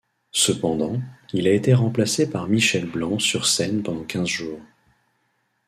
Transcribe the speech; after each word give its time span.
Cependant, 0.33 0.99
il 1.31 1.47
a 1.47 1.53
été 1.53 1.75
remplacé 1.75 2.27
par 2.27 2.47
Michel 2.47 2.87
Blanc 2.87 3.19
sur 3.19 3.45
scène 3.45 3.83
pendant 3.83 4.03
quinze 4.03 4.29
jours. 4.29 4.59